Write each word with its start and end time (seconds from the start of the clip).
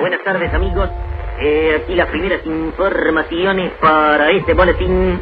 Buenas 0.00 0.22
tardes 0.24 0.54
amigos. 0.54 0.88
Eh, 1.40 1.82
aquí 1.82 1.94
las 1.94 2.08
primeras 2.08 2.44
informaciones 2.46 3.72
para 3.80 4.30
este 4.30 4.54
boletín. 4.54 5.20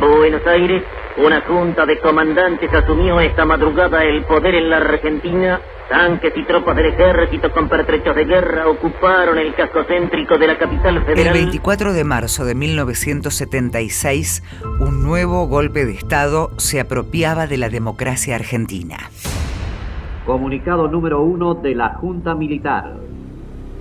Buenos 0.00 0.46
Aires, 0.46 0.82
una 1.16 1.40
junta 1.40 1.86
de 1.86 1.98
comandantes 1.98 2.72
asumió 2.72 3.18
esta 3.20 3.44
madrugada 3.44 4.04
el 4.04 4.22
poder 4.24 4.54
en 4.54 4.70
la 4.70 4.76
Argentina. 4.76 5.60
Tanques 5.88 6.32
y 6.36 6.44
tropas 6.44 6.76
del 6.76 6.86
ejército 6.86 7.50
con 7.50 7.68
pertrechos 7.68 8.14
de 8.14 8.26
guerra 8.26 8.68
ocuparon 8.68 9.38
el 9.38 9.54
casco 9.54 9.84
céntrico 9.84 10.36
de 10.36 10.46
la 10.46 10.58
capital 10.58 11.02
federal. 11.04 11.26
El 11.28 11.32
24 11.32 11.94
de 11.94 12.04
marzo 12.04 12.44
de 12.44 12.54
1976, 12.54 14.42
un 14.80 15.02
nuevo 15.02 15.46
golpe 15.46 15.86
de 15.86 15.92
Estado 15.92 16.50
se 16.58 16.78
apropiaba 16.78 17.46
de 17.46 17.56
la 17.56 17.70
democracia 17.70 18.34
argentina. 18.34 18.98
Comunicado 20.28 20.88
número 20.88 21.22
uno 21.22 21.54
de 21.54 21.74
la 21.74 21.94
Junta 21.94 22.34
Militar. 22.34 22.92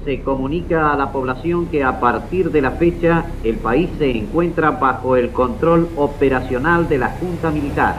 Se 0.05 0.21
comunica 0.21 0.93
a 0.93 0.95
la 0.95 1.11
población 1.11 1.65
que 1.65 1.83
a 1.83 1.99
partir 1.99 2.51
de 2.51 2.61
la 2.61 2.71
fecha 2.71 3.25
el 3.43 3.57
país 3.57 3.89
se 3.99 4.09
encuentra 4.09 4.71
bajo 4.71 5.17
el 5.17 5.31
control 5.31 5.89
operacional 5.97 6.87
de 6.87 6.99
la 6.99 7.09
Junta 7.09 7.51
Militar. 7.51 7.97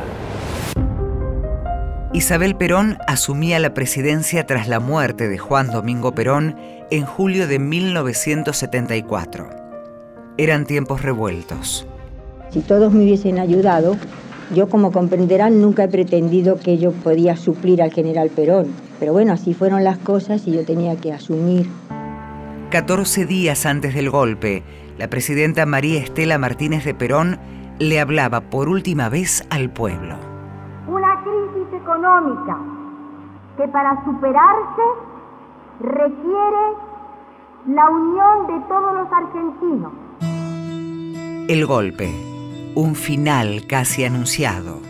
Isabel 2.14 2.56
Perón 2.56 2.96
asumía 3.06 3.58
la 3.58 3.74
presidencia 3.74 4.46
tras 4.46 4.66
la 4.66 4.80
muerte 4.80 5.28
de 5.28 5.36
Juan 5.36 5.70
Domingo 5.70 6.14
Perón 6.14 6.56
en 6.90 7.04
julio 7.04 7.46
de 7.48 7.58
1974. 7.58 9.50
Eran 10.38 10.64
tiempos 10.64 11.02
revueltos. 11.02 11.86
Si 12.48 12.60
todos 12.60 12.94
me 12.94 13.04
hubiesen 13.04 13.40
ayudado, 13.40 13.98
yo 14.54 14.68
como 14.68 14.92
comprenderán 14.92 15.60
nunca 15.60 15.84
he 15.84 15.88
pretendido 15.88 16.58
que 16.58 16.78
yo 16.78 16.92
podía 16.92 17.36
suplir 17.36 17.82
al 17.82 17.92
general 17.92 18.30
Perón. 18.30 18.68
Pero 18.98 19.12
bueno, 19.12 19.32
así 19.32 19.54
fueron 19.54 19.84
las 19.84 19.98
cosas 19.98 20.46
y 20.46 20.52
yo 20.52 20.64
tenía 20.64 20.96
que 20.96 21.12
asumir. 21.12 21.68
14 22.70 23.26
días 23.26 23.66
antes 23.66 23.94
del 23.94 24.10
golpe, 24.10 24.62
la 24.98 25.08
presidenta 25.08 25.64
María 25.66 26.00
Estela 26.00 26.38
Martínez 26.38 26.84
de 26.84 26.94
Perón 26.94 27.38
le 27.78 28.00
hablaba 28.00 28.42
por 28.42 28.68
última 28.68 29.08
vez 29.08 29.46
al 29.50 29.70
pueblo. 29.70 30.16
Una 30.88 31.22
crisis 31.22 31.80
económica 31.80 32.58
que 33.56 33.68
para 33.68 34.04
superarse 34.04 34.82
requiere 35.80 36.88
la 37.68 37.88
unión 37.88 38.46
de 38.48 38.66
todos 38.68 38.94
los 38.94 39.12
argentinos. 39.12 39.92
El 41.48 41.66
golpe, 41.66 42.10
un 42.78 42.94
final 42.94 43.66
casi 43.66 44.04
anunciado. 44.04 44.80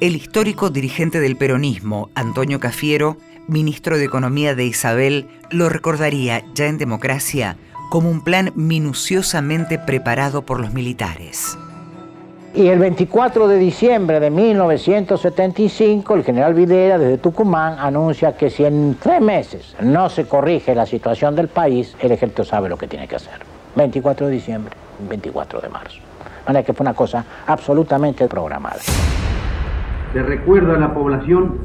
El 0.00 0.16
histórico 0.16 0.70
dirigente 0.70 1.20
del 1.20 1.36
peronismo, 1.36 2.08
Antonio 2.14 2.58
Cafiero, 2.58 3.18
ministro 3.48 3.98
de 3.98 4.04
Economía 4.04 4.54
de 4.54 4.64
Isabel, 4.64 5.28
lo 5.50 5.68
recordaría 5.68 6.42
ya 6.54 6.68
en 6.68 6.78
democracia 6.78 7.58
como 7.90 8.08
un 8.08 8.24
plan 8.24 8.50
minuciosamente 8.54 9.78
preparado 9.78 10.40
por 10.40 10.58
los 10.58 10.72
militares. 10.72 11.58
Y 12.54 12.68
el 12.68 12.78
24 12.78 13.46
de 13.46 13.58
diciembre 13.58 14.20
de 14.20 14.30
1975, 14.30 16.14
el 16.14 16.24
general 16.24 16.54
Videla 16.54 16.96
desde 16.96 17.18
Tucumán 17.18 17.76
anuncia 17.78 18.38
que 18.38 18.48
si 18.48 18.64
en 18.64 18.96
tres 18.98 19.20
meses 19.20 19.76
no 19.80 20.08
se 20.08 20.24
corrige 20.24 20.74
la 20.74 20.86
situación 20.86 21.36
del 21.36 21.48
país, 21.48 21.94
el 22.00 22.12
ejército 22.12 22.42
sabe 22.42 22.70
lo 22.70 22.78
que 22.78 22.88
tiene 22.88 23.06
que 23.06 23.16
hacer. 23.16 23.40
24 23.76 24.28
de 24.28 24.32
diciembre, 24.32 24.74
24 25.10 25.60
de 25.60 25.68
marzo. 25.68 26.00
De 26.44 26.52
manera 26.52 26.66
que 26.66 26.72
fue 26.74 26.84
una 26.84 26.94
cosa 26.94 27.24
absolutamente 27.46 28.28
programada. 28.28 28.80
Se 30.12 30.22
recuerda 30.22 30.76
a 30.76 30.78
la 30.78 30.92
población 30.92 31.58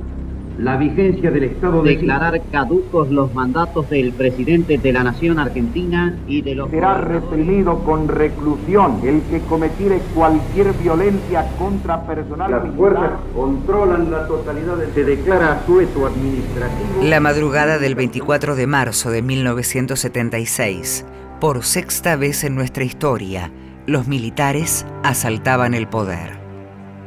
la 0.59 0.75
vigencia 0.75 1.31
del 1.31 1.45
estado 1.45 1.81
de 1.83 1.91
declarar 1.91 2.41
caducos 2.51 3.09
los 3.09 3.33
mandatos 3.33 3.89
del 3.89 4.11
presidente 4.11 4.77
de 4.77 4.91
la 4.91 5.03
nación 5.03 5.39
argentina 5.39 6.17
y 6.27 6.41
de 6.41 6.53
los 6.53 6.69
será 6.69 6.95
reprimido 6.95 7.79
con 7.85 8.09
reclusión 8.09 8.99
el 9.03 9.21
que 9.23 9.39
cometiere 9.47 9.99
cualquier 10.13 10.73
violencia 10.73 11.47
contra 11.57 12.05
personal 12.05 12.51
las 12.51 12.75
fuerzas 12.75 13.11
controlan 13.33 14.11
la 14.11 14.27
totalidad 14.27 14.75
de... 14.75 14.91
se 14.93 15.05
declara 15.05 15.53
asueto 15.53 16.05
administrativo. 16.05 17.03
La 17.03 17.21
madrugada 17.21 17.79
del 17.79 17.95
24 17.95 18.55
de 18.55 18.67
marzo 18.67 19.11
de 19.11 19.21
1976 19.21 21.05
por 21.39 21.63
sexta 21.63 22.17
vez 22.17 22.43
en 22.43 22.55
nuestra 22.55 22.83
historia 22.83 23.49
los 23.89 24.07
militares 24.07 24.85
asaltaban 25.03 25.73
el 25.73 25.87
poder 25.87 26.39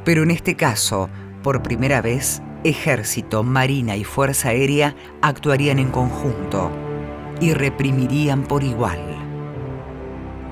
pero 0.05 0.23
en 0.23 0.31
este 0.31 0.57
caso 0.57 1.09
por 1.43 1.63
primera 1.63 2.01
vez 2.01 2.43
Ejército, 2.65 3.43
Marina 3.43 3.97
y 3.97 4.05
Fuerza 4.05 4.51
Aérea 4.51 4.95
actuarían 5.21 5.79
en 5.79 5.91
conjunto 5.91 6.71
y 7.41 7.55
reprimirían 7.55 8.45
por 8.45 8.63
igual. 8.63 9.01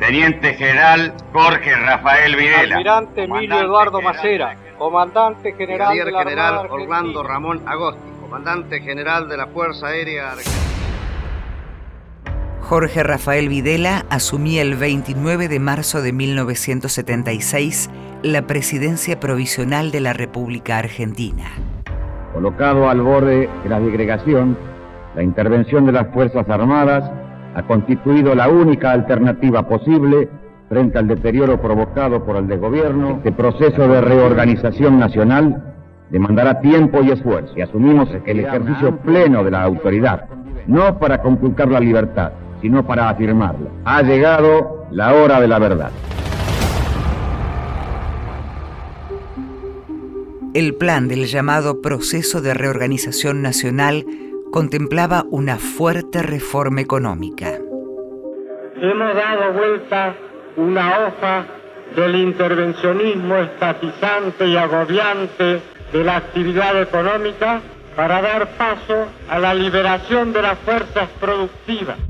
Teniente 0.00 0.54
General 0.54 1.14
Jorge 1.32 1.74
Rafael 1.76 2.34
Videla. 2.34 2.76
Almirante 2.76 3.24
Emilio 3.24 3.60
Eduardo 3.60 4.00
Macera. 4.00 4.56
Comandante 4.76 5.52
General 5.52 5.96
de 5.96 6.10
la 6.10 6.18
General 6.24 6.66
Orlando 6.70 7.22
Ramón 7.22 7.62
Agosti. 7.66 8.10
Comandante 8.20 8.80
General 8.80 9.28
de 9.28 9.36
la 9.36 9.46
Fuerza 9.46 9.88
Aérea 9.88 10.32
Argentina. 10.32 10.69
Jorge 12.70 13.02
Rafael 13.02 13.48
Videla 13.48 14.06
asumía 14.10 14.62
el 14.62 14.76
29 14.76 15.48
de 15.48 15.58
marzo 15.58 16.02
de 16.02 16.12
1976 16.12 17.90
la 18.22 18.42
presidencia 18.42 19.18
provisional 19.18 19.90
de 19.90 19.98
la 19.98 20.12
República 20.12 20.78
Argentina 20.78 21.46
colocado 22.32 22.88
al 22.88 23.00
borde 23.00 23.48
de 23.64 23.68
la 23.68 23.80
segregación, 23.80 24.56
la 25.16 25.24
intervención 25.24 25.84
de 25.84 25.90
las 25.90 26.14
Fuerzas 26.14 26.48
Armadas 26.48 27.10
ha 27.56 27.62
constituido 27.64 28.36
la 28.36 28.48
única 28.48 28.92
alternativa 28.92 29.66
posible 29.66 30.28
frente 30.68 30.96
al 30.96 31.08
deterioro 31.08 31.60
provocado 31.60 32.24
por 32.24 32.36
el 32.36 32.46
desgobierno. 32.46 33.16
Este 33.16 33.32
proceso 33.32 33.88
de 33.88 34.00
reorganización 34.00 34.96
nacional 35.00 35.74
demandará 36.10 36.60
tiempo 36.60 37.02
y 37.02 37.10
esfuerzo 37.10 37.52
y 37.56 37.62
asumimos 37.62 38.08
el 38.26 38.38
ejercicio 38.38 38.96
pleno 38.98 39.42
de 39.42 39.50
la 39.50 39.64
autoridad, 39.64 40.26
no 40.68 41.00
para 41.00 41.20
conculcar 41.20 41.68
la 41.68 41.80
libertad, 41.80 42.30
sino 42.60 42.86
para 42.86 43.08
afirmarla. 43.08 43.70
Ha 43.84 44.02
llegado 44.02 44.86
la 44.90 45.14
hora 45.14 45.40
de 45.40 45.48
la 45.48 45.58
verdad. 45.58 45.90
El 50.52 50.74
plan 50.74 51.06
del 51.06 51.26
llamado 51.26 51.80
Proceso 51.80 52.40
de 52.40 52.54
Reorganización 52.54 53.40
Nacional 53.40 54.04
contemplaba 54.50 55.24
una 55.30 55.58
fuerte 55.58 56.22
reforma 56.22 56.80
económica. 56.80 57.52
Hemos 58.80 59.14
dado 59.14 59.52
vuelta 59.52 60.14
una 60.56 61.06
hoja 61.06 61.46
del 61.94 62.16
intervencionismo 62.16 63.36
estatizante 63.36 64.48
y 64.48 64.56
agobiante 64.56 65.60
de 65.92 66.04
la 66.04 66.16
actividad 66.16 66.82
económica 66.82 67.60
para 67.94 68.20
dar 68.20 68.48
paso 68.56 69.06
a 69.28 69.38
la 69.38 69.54
liberación 69.54 70.32
de 70.32 70.42
las 70.42 70.58
fuerzas 70.58 71.08
productivas. 71.20 72.09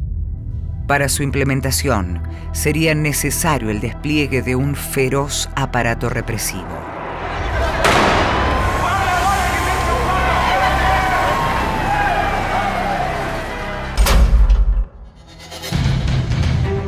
Para 0.91 1.09
su 1.09 1.23
implementación 1.23 2.21
sería 2.51 2.97
necesario 2.97 3.71
el 3.71 3.81
despliegue 3.81 4.43
de 4.43 4.57
un 4.57 4.75
feroz 4.75 5.49
aparato 5.55 6.09
represivo. 6.09 6.67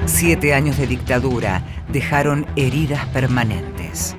Siete 0.07 0.53
años 0.53 0.77
de 0.79 0.89
dictadura 0.89 1.63
dejaron 1.93 2.45
heridas 2.57 3.07
permanentes. 3.07 4.17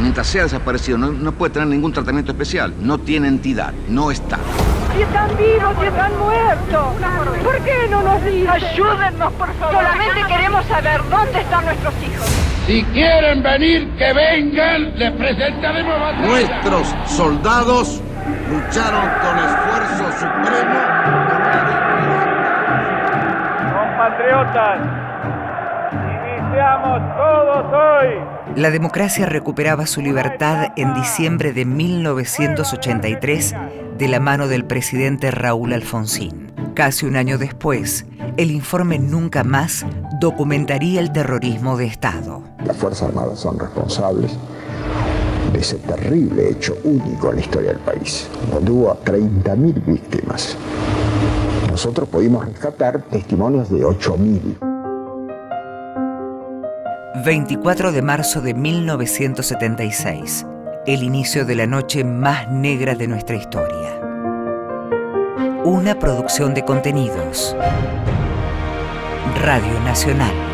Mientras 0.00 0.26
sea 0.26 0.44
desaparecido, 0.44 0.96
no, 0.96 1.32
puede 1.32 1.52
tener 1.52 1.68
ningún 1.68 1.92
tratamiento 1.92 2.32
especial. 2.32 2.72
No 2.80 2.96
tiene 2.96 3.28
entidad, 3.28 3.74
no 3.90 4.10
está. 4.10 4.38
Si 4.96 5.02
están 5.02 5.36
vivos, 5.36 5.74
si 5.78 5.86
están 5.86 6.18
muertos. 6.18 6.86
¿Por 7.44 7.60
qué 7.60 7.86
no 7.90 8.00
nos 8.00 8.24
dicen? 8.24 8.48
Ayúdennos, 8.48 9.32
por 9.34 9.52
favor. 9.54 9.74
Solamente 9.74 10.24
queremos 10.26 10.64
saber 10.64 11.02
dónde 11.10 11.38
están 11.38 11.64
nuestros 11.66 11.94
hijos. 12.02 12.26
Si 12.66 12.82
quieren 12.84 13.42
venir, 13.42 13.94
que 13.98 14.12
vengan, 14.14 14.98
les 14.98 15.12
presentaremos 15.12 16.00
batalla. 16.00 16.26
Nuestros 16.26 16.94
soldados 17.04 18.00
lucharon 18.50 19.10
con 19.20 19.38
esfuerzo 19.38 20.12
supremo. 20.18 20.80
Compatriotas, 23.74 24.78
todos 27.16 27.72
hoy. 27.72 28.36
La 28.56 28.70
democracia 28.70 29.26
recuperaba 29.26 29.86
su 29.86 30.00
libertad 30.00 30.68
en 30.76 30.94
diciembre 30.94 31.52
de 31.52 31.64
1983 31.64 33.54
de 33.98 34.08
la 34.08 34.20
mano 34.20 34.48
del 34.48 34.64
presidente 34.64 35.30
Raúl 35.30 35.72
Alfonsín. 35.72 36.52
Casi 36.74 37.06
un 37.06 37.16
año 37.16 37.38
después, 37.38 38.04
el 38.36 38.50
informe 38.50 38.98
Nunca 38.98 39.44
Más 39.44 39.86
documentaría 40.20 41.00
el 41.00 41.12
terrorismo 41.12 41.76
de 41.76 41.86
Estado. 41.86 42.42
Las 42.64 42.76
Fuerzas 42.76 43.08
Armadas 43.08 43.40
son 43.40 43.58
responsables 43.58 44.32
de 45.52 45.58
ese 45.58 45.76
terrible 45.76 46.50
hecho 46.50 46.76
único 46.84 47.30
en 47.30 47.36
la 47.36 47.40
historia 47.40 47.70
del 47.70 47.80
país, 47.80 48.28
donde 48.50 48.70
hubo 48.70 48.94
30.000 49.04 49.84
víctimas. 49.86 50.56
Nosotros 51.70 52.08
pudimos 52.08 52.44
rescatar 52.44 53.02
testimonios 53.02 53.70
de 53.70 53.80
8.000. 53.80 54.58
24 57.24 57.92
de 57.92 58.02
marzo 58.02 58.42
de 58.42 58.52
1976, 58.52 60.46
el 60.86 61.02
inicio 61.02 61.44
de 61.44 61.56
la 61.56 61.66
noche 61.66 62.04
más 62.04 62.48
negra 62.48 62.94
de 62.94 63.08
nuestra 63.08 63.34
historia. 63.34 64.00
Una 65.64 65.98
producción 65.98 66.54
de 66.54 66.64
contenidos. 66.64 67.56
Radio 69.42 69.80
Nacional. 69.80 70.45